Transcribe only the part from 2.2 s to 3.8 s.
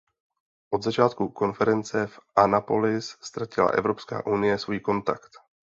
Annapolis ztratila